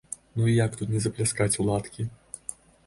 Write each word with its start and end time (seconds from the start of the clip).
Ну 0.37 0.47
як 0.51 0.71
тут 0.79 0.93
ні 0.95 1.03
запляскаць 1.05 1.53
у 1.65 1.67
ладкі! 1.71 2.09